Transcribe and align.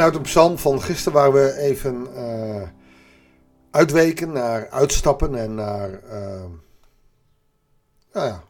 vanuit 0.00 0.18
een 0.18 0.30
psalm 0.30 0.58
van 0.58 0.82
gisteren 0.82 1.18
waar 1.18 1.32
we 1.32 1.56
even 1.56 2.06
uh, 2.14 2.62
uitweken 3.70 4.32
naar 4.32 4.68
uitstappen 4.70 5.34
en 5.34 5.54
naar 5.54 5.90
uh, 5.90 6.44
nou 8.12 8.26
ja, 8.26 8.44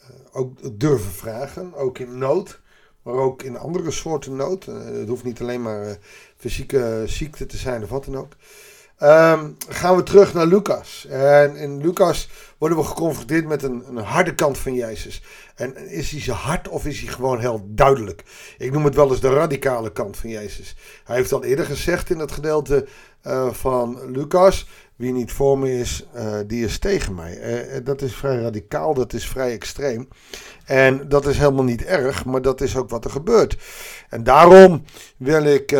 uh, 0.00 0.16
ook 0.32 0.80
durven 0.80 1.10
vragen, 1.10 1.74
ook 1.74 1.98
in 1.98 2.18
nood, 2.18 2.60
maar 3.02 3.14
ook 3.14 3.42
in 3.42 3.58
andere 3.58 3.90
soorten 3.90 4.36
nood. 4.36 4.64
het 4.64 5.08
hoeft 5.08 5.24
niet 5.24 5.40
alleen 5.40 5.62
maar 5.62 5.96
fysieke 6.36 7.02
ziekte 7.06 7.46
te 7.46 7.56
zijn 7.56 7.82
of 7.82 7.88
wat 7.88 8.04
dan 8.04 8.16
ook. 8.16 8.32
Um, 9.02 9.56
gaan 9.68 9.96
we 9.96 10.02
terug 10.02 10.34
naar 10.34 10.46
Lucas. 10.46 11.06
En 11.08 11.56
in 11.56 11.80
Lucas 11.80 12.28
worden 12.58 12.78
we 12.78 12.84
geconfronteerd 12.84 13.46
met 13.46 13.62
een, 13.62 13.84
een, 13.88 13.96
harde 13.96 14.34
kant 14.34 14.58
van 14.58 14.74
Jezus. 14.74 15.22
En 15.54 15.88
is 15.88 16.10
hij 16.10 16.20
zo 16.20 16.32
hard 16.32 16.68
of 16.68 16.86
is 16.86 17.00
hij 17.00 17.12
gewoon 17.12 17.38
heel 17.38 17.66
duidelijk? 17.68 18.22
Ik 18.58 18.72
noem 18.72 18.84
het 18.84 18.94
wel 18.94 19.10
eens 19.10 19.20
de 19.20 19.32
radicale 19.32 19.92
kant 19.92 20.16
van 20.16 20.30
Jezus. 20.30 20.76
Hij 21.04 21.16
heeft 21.16 21.32
al 21.32 21.44
eerder 21.44 21.64
gezegd 21.64 22.10
in 22.10 22.18
het 22.18 22.32
gedeelte 22.32 22.86
uh, 23.26 23.52
van 23.52 24.10
Lucas: 24.10 24.68
Wie 24.96 25.12
niet 25.12 25.32
voor 25.32 25.58
me 25.58 25.78
is, 25.78 26.06
uh, 26.16 26.34
die 26.46 26.64
is 26.64 26.78
tegen 26.78 27.14
mij. 27.14 27.62
Uh, 27.74 27.84
dat 27.84 28.02
is 28.02 28.14
vrij 28.14 28.40
radicaal, 28.40 28.94
dat 28.94 29.12
is 29.12 29.28
vrij 29.28 29.52
extreem. 29.52 30.08
En 30.64 31.08
dat 31.08 31.26
is 31.26 31.38
helemaal 31.38 31.64
niet 31.64 31.84
erg, 31.84 32.24
maar 32.24 32.42
dat 32.42 32.60
is 32.60 32.76
ook 32.76 32.90
wat 32.90 33.04
er 33.04 33.10
gebeurt. 33.10 33.56
En 34.08 34.24
daarom 34.24 34.84
wil 35.16 35.44
ik 35.44 35.76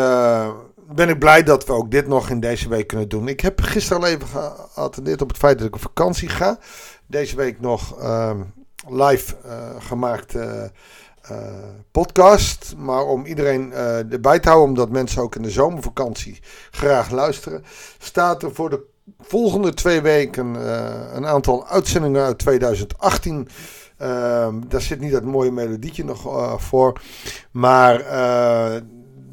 ben 0.95 1.09
ik 1.09 1.19
blij 1.19 1.43
dat 1.43 1.67
we 1.67 1.73
ook 1.73 1.91
dit 1.91 2.07
nog 2.07 2.31
in 2.31 2.41
deze 2.41 2.69
week 2.69 2.87
kunnen 2.87 3.09
doen. 3.09 3.29
Ik 3.29 3.41
heb 3.41 3.61
gisteren 3.61 4.03
al 4.03 4.09
even 4.09 4.27
geattendeerd 4.29 5.23
op 5.23 5.29
het 5.29 5.37
feit 5.37 5.59
dat 5.59 5.67
ik 5.67 5.75
op 5.75 5.81
vakantie 5.81 6.29
ga. 6.29 6.59
Deze 7.07 7.37
week 7.37 7.61
nog 7.61 8.01
uh, 8.01 8.31
live 8.89 9.35
uh, 9.47 9.53
gemaakt 9.79 10.35
uh, 10.35 10.65
podcast. 11.91 12.75
Maar 12.77 13.05
om 13.05 13.25
iedereen 13.25 13.73
erbij 13.73 14.39
te 14.39 14.49
houden, 14.49 14.69
omdat 14.69 14.91
mensen 14.91 15.23
ook 15.23 15.35
in 15.35 15.43
de 15.43 15.51
zomervakantie 15.51 16.41
graag 16.71 17.11
luisteren, 17.11 17.65
staat 17.99 18.43
er 18.43 18.55
voor 18.55 18.71
de 18.71 18.85
volgende 19.21 19.75
twee 19.75 20.01
weken 20.01 20.55
een 21.17 21.27
aantal 21.27 21.67
uitzendingen 21.67 22.25
uit 22.25 22.39
2018. 22.39 23.49
Ehm, 23.97 24.61
daar 24.69 24.81
zit 24.81 25.01
niet 25.01 25.13
dat 25.13 25.25
mooie 25.25 25.53
melodietje 25.53 26.05
nog 26.05 26.61
voor. 26.61 27.01
Maar 27.51 28.01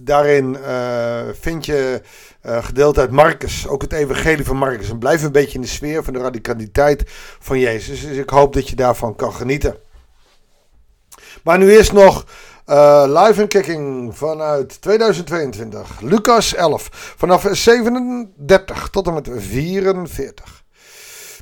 daarin 0.05 0.57
uh, 0.61 1.21
vind 1.39 1.65
je 1.65 2.01
uh, 2.45 2.63
gedeelte 2.63 2.99
uit 2.99 3.11
Marcus, 3.11 3.67
ook 3.67 3.81
het 3.81 3.93
evangelie 3.93 4.45
van 4.45 4.57
Marcus. 4.57 4.89
En 4.89 4.99
blijf 4.99 5.23
een 5.23 5.31
beetje 5.31 5.55
in 5.55 5.61
de 5.61 5.67
sfeer 5.67 6.03
van 6.03 6.13
de 6.13 6.19
radicaliteit 6.19 7.03
van 7.39 7.59
Jezus. 7.59 8.01
Dus 8.01 8.17
ik 8.17 8.29
hoop 8.29 8.53
dat 8.53 8.69
je 8.69 8.75
daarvan 8.75 9.15
kan 9.15 9.33
genieten. 9.33 9.75
Maar 11.43 11.57
nu 11.57 11.71
eerst 11.71 11.93
nog 11.93 12.25
uh, 12.65 13.03
live 13.07 13.41
en 13.41 13.47
kicking 13.47 14.17
vanuit 14.17 14.81
2022. 14.81 16.01
Lucas 16.01 16.55
11, 16.55 17.13
vanaf 17.17 17.47
37 17.51 18.89
tot 18.89 19.07
en 19.07 19.13
met 19.13 19.29
44. 19.35 20.63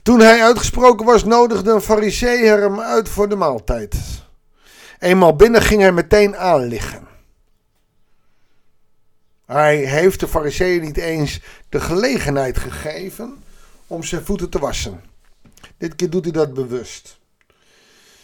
Toen 0.03 0.19
hij 0.19 0.43
uitgesproken 0.43 1.05
was, 1.05 1.23
nodigde 1.23 1.71
een 1.71 1.81
farisee 1.81 2.45
hem 2.45 2.79
uit 2.79 3.09
voor 3.09 3.29
de 3.29 3.35
maaltijd. 3.35 3.95
Eenmaal 4.99 5.35
binnen 5.35 5.61
ging 5.61 5.81
hij 5.81 5.91
meteen 5.91 6.37
aanliggen. 6.37 7.02
Hij 9.45 9.75
heeft 9.77 10.19
de 10.19 10.27
fariseeën 10.27 10.81
niet 10.81 10.97
eens 10.97 11.41
de 11.69 11.79
gelegenheid 11.79 12.57
gegeven 12.57 13.43
om 13.87 14.03
zijn 14.03 14.25
voeten 14.25 14.49
te 14.49 14.59
wassen. 14.59 15.03
Dit 15.77 15.95
keer 15.95 16.09
doet 16.09 16.23
hij 16.23 16.33
dat 16.33 16.53
bewust. 16.53 17.21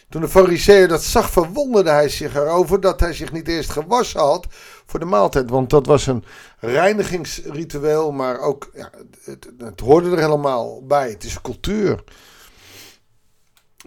Toen 0.09 0.22
de 0.22 0.30
fariseeën 0.30 0.88
dat 0.88 1.03
zag, 1.03 1.30
verwonderde 1.30 1.90
hij 1.90 2.09
zich 2.09 2.36
erover 2.36 2.81
dat 2.81 3.00
hij 3.00 3.14
zich 3.14 3.31
niet 3.31 3.47
eerst 3.47 3.70
gewassen 3.70 4.19
had 4.19 4.47
voor 4.85 5.00
de 5.00 5.06
maaltijd. 5.06 5.50
Want 5.50 5.69
dat 5.69 5.85
was 5.85 6.07
een 6.07 6.24
reinigingsritueel, 6.59 8.12
maar 8.12 8.40
ook, 8.40 8.69
ja, 8.74 8.90
het, 9.24 9.50
het 9.57 9.80
hoorde 9.80 10.12
er 10.12 10.19
helemaal 10.19 10.86
bij. 10.86 11.09
Het 11.09 11.24
is 11.24 11.41
cultuur. 11.41 12.03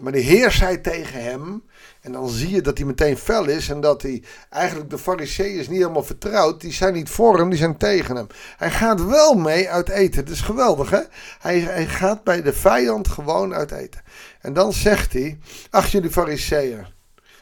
Maar 0.01 0.11
de 0.11 0.19
Heer 0.19 0.51
zei 0.51 0.81
tegen 0.81 1.23
hem, 1.23 1.63
en 2.03 2.11
dan 2.11 2.29
zie 2.29 2.49
je 2.49 2.61
dat 2.61 2.77
hij 2.77 2.87
meteen 2.87 3.17
fel 3.17 3.45
is 3.45 3.69
en 3.69 3.81
dat 3.81 4.01
hij 4.01 4.23
eigenlijk 4.49 4.89
de 4.89 4.97
fariseeën 4.97 5.57
niet 5.57 5.69
helemaal 5.69 6.03
vertrouwt. 6.03 6.61
Die 6.61 6.73
zijn 6.73 6.93
niet 6.93 7.09
voor 7.09 7.37
hem, 7.37 7.49
die 7.49 7.57
zijn 7.57 7.77
tegen 7.77 8.15
hem. 8.15 8.27
Hij 8.57 8.71
gaat 8.71 9.05
wel 9.05 9.33
mee 9.33 9.69
uit 9.69 9.89
eten. 9.89 10.19
Het 10.19 10.29
is 10.29 10.41
geweldig 10.41 10.89
hè. 10.89 11.01
Hij, 11.39 11.59
hij 11.59 11.87
gaat 11.87 12.23
bij 12.23 12.41
de 12.41 12.53
vijand 12.53 13.07
gewoon 13.07 13.53
uit 13.53 13.71
eten. 13.71 14.01
En 14.41 14.53
dan 14.53 14.73
zegt 14.73 15.13
hij, 15.13 15.39
ach 15.69 15.87
jullie 15.87 16.09
fariseeën. 16.09 16.85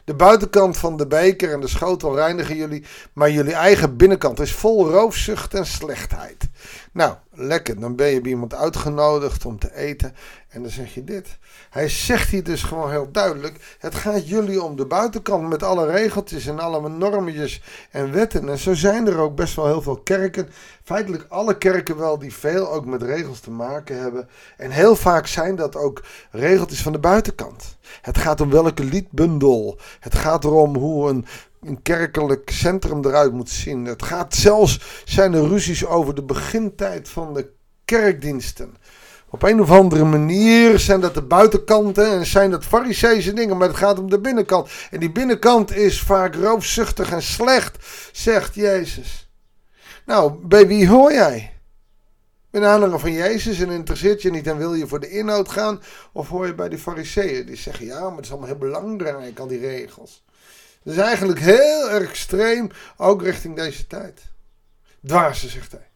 De 0.04 0.14
buitenkant 0.14 0.76
van 0.76 0.96
de 0.96 1.06
beker 1.06 1.52
en 1.52 1.60
de 1.60 1.68
schotel 1.68 2.14
reinigen 2.14 2.56
jullie, 2.56 2.84
maar 3.12 3.30
jullie 3.30 3.54
eigen 3.54 3.96
binnenkant 3.96 4.40
is 4.40 4.52
vol 4.52 4.90
roofzucht 4.90 5.54
en 5.54 5.66
slechtheid. 5.66 6.48
Nou, 6.92 7.14
lekker, 7.30 7.80
dan 7.80 7.96
ben 7.96 8.06
je 8.06 8.20
bij 8.20 8.30
iemand 8.30 8.54
uitgenodigd 8.54 9.44
om 9.44 9.58
te 9.58 9.74
eten 9.74 10.14
en 10.48 10.62
dan 10.62 10.70
zeg 10.70 10.94
je 10.94 11.04
dit. 11.04 11.38
Hij 11.70 11.88
zegt 11.88 12.30
hier 12.30 12.44
dus 12.44 12.62
gewoon 12.62 12.90
heel 12.90 13.10
duidelijk: 13.10 13.76
het 13.78 13.94
gaat 13.94 14.28
jullie 14.28 14.62
om 14.62 14.76
de 14.76 14.86
buitenkant 14.86 15.48
met 15.48 15.62
alle 15.62 15.86
regeltjes 15.86 16.46
en 16.46 16.58
alle 16.58 16.88
normetjes 16.88 17.62
en 17.90 18.12
wetten. 18.12 18.48
En 18.48 18.58
zo 18.58 18.74
zijn 18.74 19.06
er 19.06 19.18
ook 19.18 19.34
best 19.34 19.56
wel 19.56 19.66
heel 19.66 19.82
veel 19.82 19.96
kerken. 19.96 20.48
Feitelijk 20.84 21.26
alle 21.28 21.58
kerken 21.58 21.96
wel 21.96 22.18
die 22.18 22.34
veel 22.34 22.72
ook 22.72 22.84
met 22.84 23.02
regels 23.02 23.40
te 23.40 23.50
maken 23.50 24.00
hebben. 24.00 24.28
En 24.56 24.70
heel 24.70 24.96
vaak 24.96 25.26
zijn 25.26 25.56
dat 25.56 25.76
ook 25.76 26.02
regeltjes 26.30 26.82
van 26.82 26.92
de 26.92 26.98
buitenkant. 26.98 27.76
Het 28.02 28.18
gaat 28.18 28.40
om 28.40 28.50
welke 28.50 28.84
liedbundel. 28.84 29.78
Het 30.00 30.14
gaat 30.14 30.44
erom 30.44 30.76
hoe 30.76 31.08
een 31.08 31.26
een 31.66 31.82
kerkelijk 31.82 32.50
centrum 32.50 33.04
eruit 33.04 33.32
moet 33.32 33.50
zien. 33.50 33.84
Het 33.84 34.02
gaat 34.02 34.34
zelfs, 34.34 35.02
zijn 35.04 35.32
er 35.32 35.48
ruzies 35.48 35.86
over 35.86 36.14
de 36.14 36.22
begintijd 36.22 37.08
van 37.08 37.34
de 37.34 37.50
kerkdiensten. 37.84 38.76
Op 39.28 39.42
een 39.42 39.60
of 39.60 39.70
andere 39.70 40.04
manier 40.04 40.78
zijn 40.78 41.00
dat 41.00 41.14
de 41.14 41.22
buitenkanten 41.22 42.10
en 42.10 42.26
zijn 42.26 42.50
dat 42.50 42.64
fariseese 42.64 43.32
dingen, 43.32 43.56
maar 43.56 43.68
het 43.68 43.76
gaat 43.76 43.98
om 43.98 44.10
de 44.10 44.20
binnenkant. 44.20 44.70
En 44.90 45.00
die 45.00 45.12
binnenkant 45.12 45.76
is 45.76 46.00
vaak 46.00 46.34
roofzuchtig 46.34 47.10
en 47.10 47.22
slecht, 47.22 47.86
zegt 48.12 48.54
Jezus. 48.54 49.30
Nou, 50.06 50.32
bij 50.46 50.66
wie 50.66 50.88
hoor 50.88 51.12
jij? 51.12 51.52
Ben 52.50 52.64
aanhanger 52.64 52.98
van 52.98 53.12
Jezus 53.12 53.60
en 53.60 53.70
interesseert 53.70 54.22
je 54.22 54.30
niet 54.30 54.46
en 54.46 54.58
wil 54.58 54.74
je 54.74 54.86
voor 54.86 55.00
de 55.00 55.10
inhoud 55.10 55.48
gaan? 55.48 55.82
Of 56.12 56.28
hoor 56.28 56.46
je 56.46 56.54
bij 56.54 56.68
die 56.68 56.78
fariseeën 56.78 57.46
die 57.46 57.56
zeggen, 57.56 57.86
ja, 57.86 58.00
maar 58.00 58.16
het 58.16 58.24
is 58.24 58.30
allemaal 58.30 58.48
heel 58.48 58.58
belangrijk, 58.58 59.38
al 59.38 59.46
die 59.46 59.60
regels. 59.60 60.24
Dat 60.82 60.94
is 60.94 61.00
eigenlijk 61.00 61.38
heel 61.38 61.90
erg 61.90 62.08
extreem, 62.08 62.70
ook 62.96 63.22
richting 63.22 63.56
deze 63.56 63.86
tijd. 63.86 64.20
Dwaze, 65.06 65.48
zegt 65.48 65.72
hij. 65.72 65.90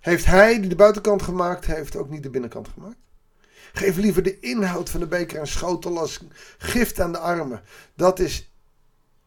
Heeft 0.00 0.24
hij 0.24 0.60
die 0.60 0.68
de 0.68 0.76
buitenkant 0.76 1.22
gemaakt, 1.22 1.66
heeft 1.66 1.96
ook 1.96 2.10
niet 2.10 2.22
de 2.22 2.30
binnenkant 2.30 2.68
gemaakt? 2.68 2.96
Geef 3.72 3.96
liever 3.96 4.22
de 4.22 4.40
inhoud 4.40 4.90
van 4.90 5.00
de 5.00 5.06
beker 5.06 5.38
en 5.38 5.46
schotel 5.46 5.98
als 5.98 6.20
gift 6.58 7.00
aan 7.00 7.12
de 7.12 7.18
armen. 7.18 7.62
Dat 7.94 8.18
is, 8.18 8.50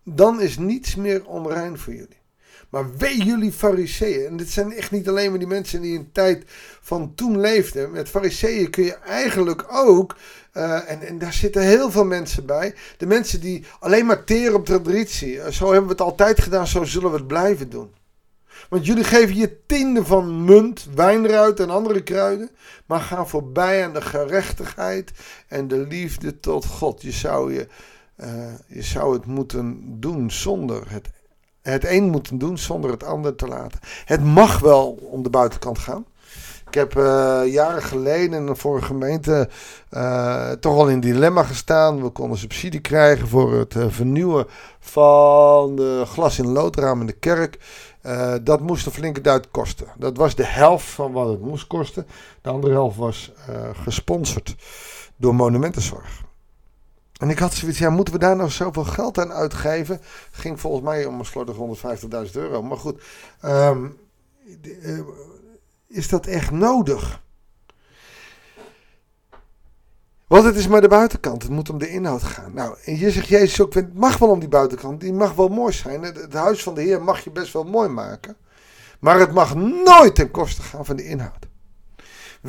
dan 0.04 0.42
is 0.42 0.58
niets 0.58 0.96
meer 0.96 1.26
onrein 1.26 1.78
voor 1.78 1.94
jullie. 1.94 2.20
Maar 2.70 2.98
wee 2.98 3.24
jullie 3.24 3.52
fariseeën. 3.52 4.28
En 4.28 4.38
dit 4.38 4.50
zijn 4.50 4.74
echt 4.74 4.92
niet 4.92 5.10
alleen 5.10 5.30
maar 5.30 5.40
die 5.40 5.48
mensen 5.48 5.82
die 5.82 5.94
in 5.94 6.02
de 6.02 6.12
tijd 6.12 6.44
van 6.82 7.16
toen 7.16 7.40
leefden. 7.40 7.92
Met 7.92 8.10
fariseeën 8.10 8.70
kun 8.70 8.84
je 8.84 8.96
eigenlijk 8.96 9.66
ook, 9.72 10.16
uh, 10.54 10.92
en, 10.92 11.02
en 11.02 11.18
daar 11.18 11.34
zitten 11.34 11.62
heel 11.62 11.92
veel 11.92 12.06
mensen 12.06 12.46
bij. 12.46 12.76
De 12.98 13.06
mensen 13.06 13.40
die 13.42 13.66
alleen 13.80 14.06
maar 14.06 14.24
teren 14.24 14.56
op 14.56 14.66
traditie. 14.66 15.52
Zo 15.52 15.66
hebben 15.66 15.86
we 15.86 15.92
het 15.92 16.02
altijd 16.02 16.42
gedaan, 16.42 16.68
zo 16.68 16.84
zullen 16.84 17.12
we 17.12 17.18
het 17.18 17.28
blijven 17.28 17.70
doen. 17.70 17.96
Want 18.70 18.86
jullie 18.86 19.04
geven 19.04 19.36
je 19.36 19.66
tiende 19.66 20.06
van 20.06 20.46
munt, 20.46 20.88
wijnruit 20.96 21.60
en 21.60 21.70
andere 21.70 22.04
kruiden. 22.04 22.50
Maar 22.86 23.00
gaan 23.00 23.30
voorbij 23.30 23.86
aan 23.86 23.94
de 23.94 24.02
gerechtigheid 24.02 25.12
en 25.48 25.68
de 25.68 25.78
liefde 25.78 26.40
tot 26.40 26.66
God. 26.66 27.02
Je 27.02 27.12
zou, 27.12 27.54
je, 27.54 27.68
uh, 28.18 28.54
je 28.68 28.82
zou 28.82 29.14
het 29.14 29.26
moeten 29.26 29.84
doen 30.00 30.32
zonder 30.32 30.92
het. 30.92 31.10
Het 31.72 31.86
een 31.86 32.10
moeten 32.10 32.38
doen 32.38 32.58
zonder 32.58 32.92
het 32.92 33.04
ander 33.04 33.36
te 33.36 33.48
laten. 33.48 33.80
Het 34.06 34.24
mag 34.24 34.60
wel 34.60 35.00
om 35.12 35.24
de 35.24 35.30
buitenkant 35.30 35.80
gaan. 35.80 36.06
Ik 36.68 36.74
heb 36.74 36.98
uh, 36.98 37.42
jaren 37.46 37.82
geleden 37.82 38.58
voor 38.58 38.76
een 38.76 38.84
gemeente 38.84 39.50
uh, 39.92 40.52
toch 40.52 40.76
al 40.76 40.90
in 40.90 41.00
dilemma 41.00 41.44
gestaan. 41.44 42.04
We 42.04 42.10
konden 42.10 42.38
subsidie 42.38 42.80
krijgen 42.80 43.28
voor 43.28 43.54
het 43.54 43.76
uh, 43.76 43.86
vernieuwen 43.90 44.48
van 44.80 45.76
de 45.76 46.04
glas- 46.06 46.40
in 46.40 46.48
loodraam 46.48 47.00
in 47.00 47.08
de 47.08 47.14
kerk. 47.14 47.60
Dat 48.44 48.62
moest 48.62 48.86
een 48.86 48.92
flinke 48.92 49.22
duit 49.22 49.52
kosten. 49.52 49.88
Dat 49.98 50.18
was 50.18 50.36
de 50.36 50.46
helft 50.46 50.86
van 50.86 51.12
wat 51.12 51.28
het 51.28 51.42
moest 51.42 51.68
kosten. 51.68 52.08
De 52.42 52.50
andere 52.50 52.74
helft 52.74 52.98
was 52.98 53.32
gesponsord 53.84 54.56
door 55.16 55.36
Monumentenzorg. 55.36 56.27
En 57.18 57.30
ik 57.30 57.40
had 57.40 57.54
zoiets, 57.54 57.78
ja, 57.78 57.90
moeten 57.90 58.14
we 58.14 58.20
daar 58.20 58.36
nou 58.36 58.50
zoveel 58.50 58.84
geld 58.84 59.18
aan 59.18 59.32
uitgeven? 59.32 60.02
Ging 60.32 60.60
volgens 60.60 60.84
mij 60.84 61.06
om 61.06 61.20
een 61.20 61.26
slordig 61.26 61.56
150.000 62.28 62.32
euro. 62.32 62.64
Maar 62.64 62.78
goed, 62.78 63.04
um, 63.46 63.98
is 65.88 66.10
dat 66.10 66.26
echt 66.26 66.52
nodig? 66.52 67.22
Want 70.28 70.44
het 70.44 70.56
is 70.56 70.68
maar 70.68 70.82
de 70.82 70.88
buitenkant, 70.88 71.42
het 71.42 71.52
moet 71.52 71.70
om 71.70 71.78
de 71.78 71.90
inhoud 71.90 72.24
gaan. 72.24 72.54
Nou, 72.54 72.78
en 72.84 72.98
je 72.98 73.12
zegt 73.12 73.28
Jezus 73.28 73.62
ook, 73.62 73.74
het 73.74 73.94
mag 73.94 74.18
wel 74.18 74.30
om 74.30 74.40
die 74.40 74.50
buitenkant, 74.50 75.02
die 75.02 75.14
mag 75.14 75.34
wel 75.34 75.48
mooi 75.48 75.74
zijn. 75.74 76.04
Het 76.04 76.34
huis 76.34 76.64
van 76.64 76.74
de 76.74 76.82
Heer 76.82 77.02
mag 77.02 77.24
je 77.24 77.32
best 77.32 77.54
wel 77.54 77.64
mooi 77.64 77.90
maken. 77.90 78.38
Maar 79.00 79.20
het 79.20 79.34
mag 79.34 79.56
nooit 79.56 80.16
ten 80.16 80.32
koste 80.32 80.62
gaan 80.62 80.86
van 80.86 80.96
de 80.96 81.06
inhoud. 81.06 81.47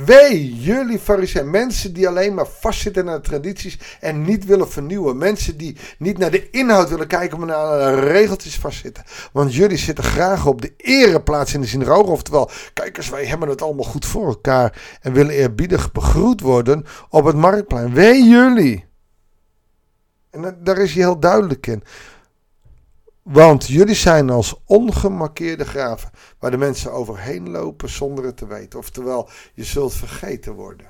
Wee 0.05 0.55
jullie 0.55 0.99
fariseeën, 0.99 1.51
mensen 1.51 1.93
die 1.93 2.09
alleen 2.09 2.35
maar 2.35 2.47
vastzitten 2.47 3.09
aan 3.09 3.15
de 3.15 3.29
tradities 3.29 3.79
en 4.01 4.23
niet 4.23 4.45
willen 4.45 4.71
vernieuwen. 4.71 5.17
Mensen 5.17 5.57
die 5.57 5.77
niet 5.99 6.19
naar 6.19 6.31
de 6.31 6.51
inhoud 6.51 6.89
willen 6.89 7.07
kijken, 7.07 7.39
maar 7.39 7.47
naar 7.47 7.95
de 7.95 8.01
regeltjes 8.01 8.59
vastzitten. 8.59 9.05
Want 9.33 9.55
jullie 9.55 9.77
zitten 9.77 10.05
graag 10.05 10.47
op 10.47 10.63
de 10.63 10.73
ereplaats 10.77 11.55
in 11.55 11.61
de 11.61 11.67
synagoge. 11.67 12.11
Oftewel, 12.11 12.51
kijk 12.73 12.97
eens, 12.97 13.09
wij 13.09 13.27
hebben 13.27 13.49
het 13.49 13.63
allemaal 13.63 13.85
goed 13.85 14.07
voor 14.07 14.27
elkaar 14.27 14.99
en 15.01 15.13
willen 15.13 15.35
eerbiedig 15.35 15.93
begroet 15.93 16.41
worden 16.41 16.85
op 17.09 17.25
het 17.25 17.37
marktplein. 17.37 17.95
Wee 17.95 18.25
jullie. 18.25 18.85
En 20.31 20.59
daar 20.63 20.79
is 20.79 20.93
hij 20.93 21.03
heel 21.03 21.21
duidelijk 21.21 21.67
in. 21.67 21.83
Want 23.31 23.67
jullie 23.67 23.95
zijn 23.95 24.31
als 24.31 24.61
ongemarkeerde 24.65 25.65
graven, 25.65 26.11
waar 26.39 26.51
de 26.51 26.57
mensen 26.57 26.93
overheen 26.93 27.51
lopen 27.51 27.89
zonder 27.89 28.25
het 28.25 28.37
te 28.37 28.47
weten. 28.47 28.79
Oftewel, 28.79 29.29
je 29.55 29.65
zult 29.65 29.95
vergeten 29.95 30.53
worden. 30.53 30.87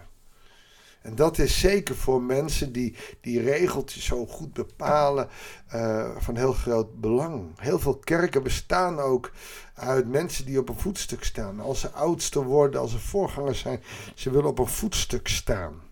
En 1.02 1.14
dat 1.14 1.38
is 1.38 1.60
zeker 1.60 1.94
voor 1.96 2.22
mensen 2.22 2.72
die 2.72 2.96
die 3.20 3.40
regeltjes 3.40 4.04
zo 4.04 4.26
goed 4.26 4.52
bepalen 4.52 5.28
uh, 5.74 6.16
van 6.16 6.36
heel 6.36 6.52
groot 6.52 7.00
belang. 7.00 7.60
Heel 7.60 7.78
veel 7.78 7.96
kerken 7.98 8.42
bestaan 8.42 8.98
ook 8.98 9.32
uit 9.74 10.08
mensen 10.08 10.46
die 10.46 10.58
op 10.58 10.68
een 10.68 10.78
voetstuk 10.78 11.24
staan. 11.24 11.60
Als 11.60 11.80
ze 11.80 11.90
oudste 11.90 12.44
worden, 12.44 12.80
als 12.80 12.90
ze 12.90 12.98
voorgangers 12.98 13.58
zijn, 13.58 13.82
ze 14.14 14.30
willen 14.30 14.50
op 14.50 14.58
een 14.58 14.66
voetstuk 14.66 15.28
staan. 15.28 15.82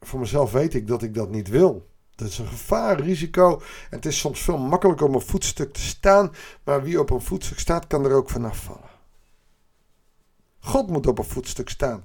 Voor 0.00 0.20
mezelf 0.20 0.52
weet 0.52 0.74
ik 0.74 0.86
dat 0.86 1.02
ik 1.02 1.14
dat 1.14 1.30
niet 1.30 1.48
wil. 1.48 1.90
Dat 2.22 2.30
is 2.30 2.38
een 2.38 2.46
gevaar, 2.46 3.00
risico. 3.00 3.62
En 3.90 3.96
het 3.96 4.06
is 4.06 4.18
soms 4.18 4.40
veel 4.40 4.58
makkelijker 4.58 5.06
om 5.06 5.14
een 5.14 5.20
voetstuk 5.20 5.72
te 5.72 5.80
staan. 5.80 6.32
Maar 6.64 6.82
wie 6.82 7.00
op 7.00 7.10
een 7.10 7.20
voetstuk 7.20 7.58
staat, 7.58 7.86
kan 7.86 8.04
er 8.04 8.12
ook 8.12 8.30
vanaf 8.30 8.58
vallen. 8.58 8.90
God 10.58 10.88
moet 10.88 11.06
op 11.06 11.18
een 11.18 11.24
voetstuk 11.24 11.68
staan. 11.68 12.04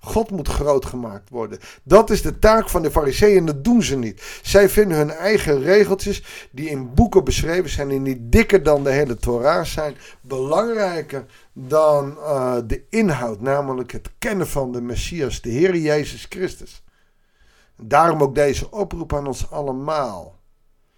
God 0.00 0.30
moet 0.30 0.48
groot 0.48 0.84
gemaakt 0.84 1.30
worden. 1.30 1.58
Dat 1.82 2.10
is 2.10 2.22
de 2.22 2.38
taak 2.38 2.68
van 2.68 2.82
de 2.82 2.90
fariseeën 2.90 3.36
en 3.36 3.46
dat 3.46 3.64
doen 3.64 3.82
ze 3.82 3.96
niet. 3.96 4.40
Zij 4.42 4.68
vinden 4.68 4.96
hun 4.96 5.10
eigen 5.10 5.62
regeltjes, 5.62 6.48
die 6.50 6.68
in 6.68 6.94
boeken 6.94 7.24
beschreven 7.24 7.70
zijn 7.70 7.90
en 7.90 8.02
niet 8.02 8.18
dikker 8.20 8.62
dan 8.62 8.84
de 8.84 8.90
hele 8.90 9.16
Torah 9.16 9.64
zijn, 9.64 9.96
belangrijker 10.20 11.24
dan 11.52 12.16
uh, 12.18 12.56
de 12.66 12.82
inhoud, 12.90 13.40
namelijk 13.40 13.92
het 13.92 14.10
kennen 14.18 14.48
van 14.48 14.72
de 14.72 14.80
Messias, 14.80 15.40
de 15.40 15.50
Heer 15.50 15.76
Jezus 15.76 16.26
Christus. 16.28 16.83
Daarom 17.76 18.22
ook 18.22 18.34
deze 18.34 18.70
oproep 18.70 19.14
aan 19.14 19.26
ons 19.26 19.50
allemaal. 19.50 20.42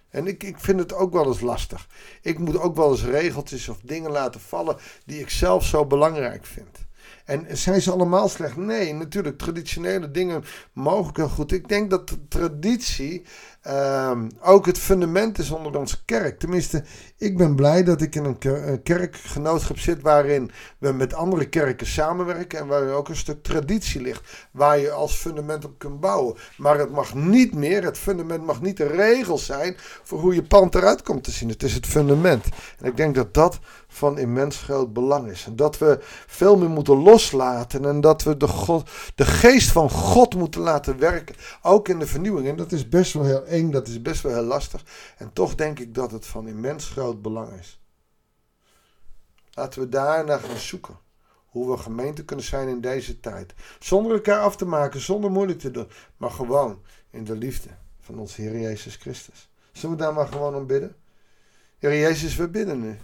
En 0.09 0.27
ik, 0.27 0.43
ik 0.43 0.59
vind 0.59 0.79
het 0.79 0.95
ook 0.95 1.13
wel 1.13 1.27
eens 1.27 1.41
lastig. 1.41 1.89
Ik 2.23 2.39
moet 2.39 2.59
ook 2.59 2.77
wel 2.77 2.91
eens 2.91 3.05
regeltjes 3.05 3.69
of 3.69 3.81
dingen 3.83 4.11
laten 4.11 4.41
vallen 4.41 4.77
die 5.05 5.21
ik 5.21 5.31
zelf 5.31 5.65
zo 5.65 5.87
belangrijk 5.87 6.45
vind. 6.45 6.87
En 7.25 7.57
zijn 7.57 7.83
ze 7.83 7.93
allemaal 7.93 8.29
slecht? 8.29 8.57
Nee, 8.57 8.95
natuurlijk. 8.95 9.39
Traditionele 9.39 10.11
dingen 10.11 10.45
mogen 10.73 11.17
wel 11.17 11.29
goed. 11.29 11.53
Ik 11.53 11.69
denk 11.69 11.91
dat 11.91 12.17
traditie 12.29 13.25
Ehm, 13.67 14.29
ook 14.41 14.67
het 14.67 14.79
fundament 14.79 15.39
is 15.39 15.51
onder 15.51 15.79
onze 15.79 16.05
kerk. 16.05 16.39
Tenminste, 16.39 16.85
ik 17.17 17.37
ben 17.37 17.55
blij 17.55 17.85
dat 17.85 18.01
ik 18.03 18.15
in 18.15 18.25
een, 18.25 18.83
kerkgenootschap 18.83 19.79
zit 19.79 20.03
waarin 20.03 20.51
we 20.79 20.93
met 20.93 21.15
andere 21.15 21.49
kerken 21.49 21.87
samenwerken 21.87 22.59
en 22.59 22.67
waar 22.67 22.93
ook 22.93 23.09
een 23.09 23.17
stuk 23.17 23.43
traditie 23.43 24.01
ligt, 24.01 24.49
waar 24.51 24.79
je 24.79 24.91
als 24.91 25.15
fundament 25.15 25.65
op 25.65 25.79
kunt 25.79 26.01
bouwen. 26.01 26.37
Maar 26.57 26.79
het 26.79 26.91
mag 26.91 27.15
niet 27.15 27.55
meer, 27.55 27.85
het 27.85 27.99
fundament 27.99 28.45
mag 28.45 28.63
niet 28.63 28.77
de 28.77 28.87
regel 28.87 29.39
zijn 29.39 29.77
voor 30.03 30.21
hoe 30.21 30.35
je 30.35 30.43
pand 30.43 30.75
eruit 30.75 31.03
komt 31.03 31.25
te 31.25 31.31
zien. 31.31 31.49
Het 31.49 31.63
is 31.63 31.75
het 31.75 31.87
fundament. 31.87 32.45
En 32.79 32.87
ik 32.87 32.97
denk 32.97 33.15
dat 33.15 33.35
dat 33.35 33.59
van 33.89 34.19
immens 34.19 34.57
groot 34.57 34.93
belang 34.93 35.31
is. 35.31 35.45
En 35.47 35.57
dat 35.57 35.79
we 35.79 35.99
veel 36.27 36.57
meer 36.57 36.69
moeten 36.69 37.03
loslaten 37.03 37.85
en 37.85 38.01
dat 38.01 38.23
we 38.23 38.37
de, 38.37 38.49
God, 38.49 38.91
de 39.15 39.25
geest 39.25 39.71
van 39.71 39.91
God 39.91 40.35
moeten 40.35 40.61
laten 40.61 40.99
werken. 40.99 41.35
Ook 41.63 41.89
in 41.89 41.99
de 41.99 42.07
vernieuwing. 42.07 42.49
En 42.49 42.57
dat 42.57 42.73
is 42.73 42.89
best 42.89 43.13
wel 43.13 43.25
heel 43.25 43.45
dat 43.65 43.89
is 43.89 44.03
best 44.03 44.23
wel 44.23 44.33
heel 44.33 44.43
lastig. 44.43 44.85
En 45.19 45.33
toch 45.33 45.55
denk 45.55 45.79
ik 45.79 45.95
dat 45.95 46.11
het 46.11 46.27
van 46.27 46.49
immens 46.49 46.89
groot 46.89 47.23
belang 47.23 47.53
is. 47.53 47.81
Laten 49.51 49.81
we 49.81 49.89
daar 49.89 50.25
naar 50.25 50.41
gaan 50.41 50.57
zoeken. 50.57 50.99
Hoe 51.47 51.71
we 51.71 51.77
gemeente 51.77 52.25
kunnen 52.25 52.45
zijn 52.45 52.69
in 52.69 52.81
deze 52.81 53.21
tijd. 53.21 53.55
Zonder 53.79 54.13
elkaar 54.13 54.41
af 54.41 54.57
te 54.57 54.65
maken, 54.65 55.01
zonder 55.01 55.31
moeilijk 55.31 55.59
te 55.59 55.71
doen. 55.71 55.89
Maar 56.17 56.31
gewoon 56.31 56.83
in 57.11 57.25
de 57.25 57.37
liefde 57.37 57.69
van 58.01 58.19
onze 58.19 58.41
Heer 58.41 58.61
Jezus 58.61 58.97
Christus. 58.97 59.51
Zullen 59.73 59.97
we 59.97 60.03
daar 60.03 60.15
maar 60.15 60.29
gewoon 60.29 60.55
om 60.55 60.67
bidden? 60.67 60.97
Heer 61.79 61.99
Jezus, 61.99 62.37
we 62.37 62.49
bidden 62.49 62.81
nu. 62.81 62.99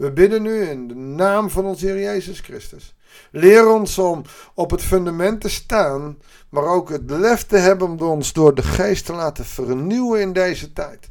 We 0.00 0.12
bidden 0.12 0.42
nu 0.42 0.62
in 0.62 0.88
de 0.88 0.94
naam 0.94 1.50
van 1.50 1.64
onze 1.64 1.86
Heer 1.86 2.00
Jezus 2.00 2.40
Christus. 2.40 2.94
Leer 3.30 3.68
ons 3.68 3.98
om 3.98 4.22
op 4.54 4.70
het 4.70 4.82
fundament 4.82 5.40
te 5.40 5.48
staan, 5.48 6.18
maar 6.48 6.64
ook 6.64 6.88
het 6.88 7.10
lef 7.10 7.46
te 7.46 7.56
hebben 7.56 7.88
om 7.88 8.00
ons 8.00 8.32
door 8.32 8.54
de 8.54 8.62
geest 8.62 9.06
te 9.06 9.12
laten 9.12 9.44
vernieuwen 9.44 10.20
in 10.20 10.32
deze 10.32 10.72
tijd. 10.72 11.10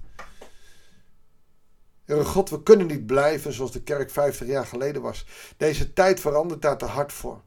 Heere 2.05 2.25
God, 2.25 2.49
we 2.49 2.63
kunnen 2.63 2.87
niet 2.87 3.05
blijven 3.05 3.53
zoals 3.53 3.71
de 3.71 3.81
kerk 3.81 4.11
50 4.11 4.47
jaar 4.47 4.65
geleden 4.65 5.01
was. 5.01 5.25
Deze 5.57 5.93
tijd 5.93 6.19
verandert 6.19 6.61
daar 6.61 6.77
te 6.77 6.85
hard 6.85 7.13
voor. 7.13 7.41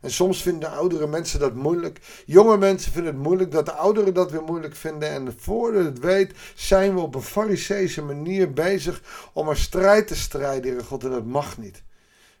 En 0.00 0.10
soms 0.10 0.42
vinden 0.42 0.70
oudere 0.70 1.06
mensen 1.06 1.40
dat 1.40 1.54
moeilijk. 1.54 2.00
Jonge 2.26 2.56
mensen 2.56 2.92
vinden 2.92 3.14
het 3.14 3.22
moeilijk 3.22 3.50
dat 3.50 3.66
de 3.66 3.72
ouderen 3.72 4.14
dat 4.14 4.30
weer 4.30 4.42
moeilijk 4.42 4.76
vinden. 4.76 5.08
En 5.08 5.34
voordat 5.38 5.84
het 5.84 5.98
weet, 5.98 6.32
zijn 6.54 6.94
we 6.94 7.00
op 7.00 7.14
een 7.14 7.22
fariseese 7.22 8.02
manier 8.02 8.52
bezig 8.52 9.30
om 9.32 9.48
een 9.48 9.56
strijd 9.56 10.06
te 10.06 10.16
strijden, 10.16 10.70
Heere 10.70 10.84
God. 10.84 11.04
En 11.04 11.10
dat 11.10 11.24
mag 11.24 11.58
niet. 11.58 11.82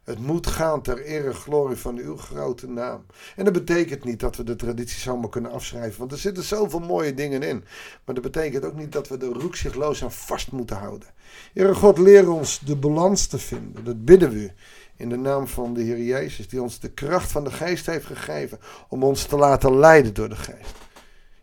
Het 0.08 0.18
moet 0.18 0.46
gaan 0.46 0.82
ter 0.82 1.04
ere 1.04 1.32
glorie 1.34 1.76
van 1.76 1.96
uw 1.96 2.16
grote 2.16 2.68
naam. 2.68 3.06
En 3.36 3.44
dat 3.44 3.52
betekent 3.52 4.04
niet 4.04 4.20
dat 4.20 4.36
we 4.36 4.44
de 4.44 4.56
traditie 4.56 4.98
zomaar 4.98 5.28
kunnen 5.28 5.50
afschrijven, 5.50 5.98
want 5.98 6.12
er 6.12 6.18
zitten 6.18 6.42
zoveel 6.42 6.80
mooie 6.80 7.14
dingen 7.14 7.42
in. 7.42 7.64
Maar 8.04 8.14
dat 8.14 8.24
betekent 8.24 8.64
ook 8.64 8.74
niet 8.74 8.92
dat 8.92 9.08
we 9.08 9.16
er 9.16 9.26
roekzichtloos 9.26 10.02
aan 10.02 10.12
vast 10.12 10.52
moeten 10.52 10.76
houden. 10.76 11.08
Heere 11.52 11.74
God, 11.74 11.98
leer 11.98 12.30
ons 12.30 12.58
de 12.58 12.76
balans 12.76 13.26
te 13.26 13.38
vinden. 13.38 13.84
Dat 13.84 14.04
bidden 14.04 14.30
we 14.30 14.52
in 14.98 15.08
de 15.08 15.16
naam 15.16 15.46
van 15.46 15.74
de 15.74 15.82
Heer 15.82 16.02
Jezus, 16.02 16.48
die 16.48 16.62
ons 16.62 16.80
de 16.80 16.90
kracht 16.90 17.32
van 17.32 17.44
de 17.44 17.50
geest 17.50 17.86
heeft 17.86 18.06
gegeven 18.06 18.58
om 18.88 19.02
ons 19.02 19.24
te 19.24 19.36
laten 19.36 19.78
leiden 19.78 20.14
door 20.14 20.28
de 20.28 20.36
geest. 20.36 20.74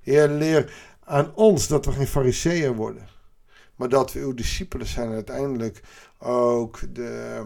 Heer, 0.01 0.27
leer 0.27 0.73
aan 1.03 1.35
ons 1.35 1.67
dat 1.67 1.85
we 1.85 1.91
geen 1.91 2.07
fariseeën 2.07 2.73
worden, 2.73 3.07
maar 3.75 3.89
dat 3.89 4.13
we 4.13 4.19
uw 4.19 4.33
discipelen 4.33 4.87
zijn 4.87 5.07
en 5.07 5.13
uiteindelijk 5.13 5.81
ook 6.17 6.95
de, 6.95 7.43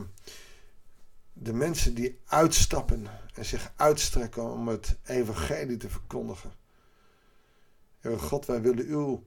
de 1.34 1.54
mensen 1.54 1.94
die 1.94 2.20
uitstappen 2.26 3.08
en 3.34 3.46
zich 3.46 3.72
uitstrekken 3.76 4.52
om 4.52 4.68
het 4.68 4.98
evangelie 5.06 5.78
te 5.78 5.90
verkondigen. 5.90 6.52
Heer 8.00 8.20
God, 8.20 8.46
wij 8.46 8.62
willen 8.62 8.86
uw, 8.86 9.24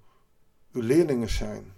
uw 0.73 0.83
leerlingen 0.83 1.30
zijn. 1.30 1.73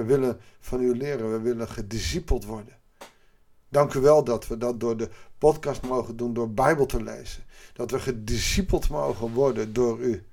We 0.00 0.06
willen 0.06 0.40
van 0.60 0.80
u 0.80 0.96
leren, 0.96 1.32
we 1.32 1.40
willen 1.40 1.68
gediscipeld 1.68 2.44
worden. 2.44 2.74
Dank 3.68 3.94
u 3.94 4.00
wel 4.00 4.24
dat 4.24 4.46
we 4.46 4.58
dat 4.58 4.80
door 4.80 4.96
de 4.96 5.08
podcast 5.38 5.82
mogen 5.82 6.16
doen, 6.16 6.34
door 6.34 6.50
Bijbel 6.50 6.86
te 6.86 7.02
lezen. 7.02 7.42
Dat 7.72 7.90
we 7.90 8.00
gediscipeld 8.00 8.88
mogen 8.88 9.32
worden 9.32 9.72
door 9.72 9.98
u. 9.98 10.26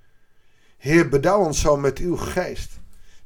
Heer, 0.77 1.09
bedouw 1.09 1.43
ons 1.43 1.61
zo 1.61 1.77
met 1.77 1.97
uw 1.97 2.15
geest. 2.15 2.79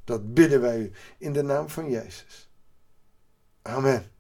Dat 0.04 0.34
bidden 0.34 0.62
wij 0.62 0.80
u 0.80 0.92
in 1.18 1.34
de 1.34 1.44
naam 1.44 1.70
van 1.70 1.90
Jezus. 1.90 2.50
Amen. 3.62 4.12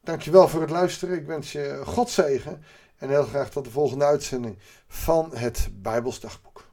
Dankjewel 0.00 0.48
voor 0.48 0.60
het 0.60 0.70
luisteren. 0.70 1.16
Ik 1.16 1.26
wens 1.26 1.52
je 1.52 1.82
God 1.84 2.10
zegen 2.10 2.62
en 2.96 3.08
heel 3.08 3.24
graag 3.24 3.50
tot 3.50 3.64
de 3.64 3.70
volgende 3.70 4.04
uitzending 4.04 4.58
van 4.88 5.30
het 5.34 5.68
Bijbelsdagboek. 5.72 6.64